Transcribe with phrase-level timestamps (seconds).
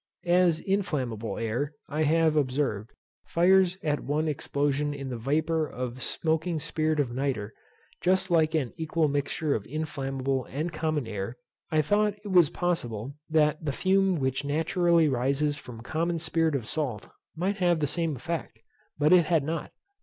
[0.25, 2.89] As inflammable air, I have observed,
[3.27, 7.51] fires at one explosion in the vapour of smoking spirit of nitre,
[8.01, 11.37] just like an equal mixture of inflammable and common air,
[11.69, 16.65] I thought it was possible that the fume which naturally rises from common spirit of
[16.65, 18.57] salt might have the same effect,
[18.97, 19.71] but it had not.